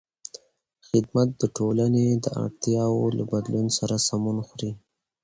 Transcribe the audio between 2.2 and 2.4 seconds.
د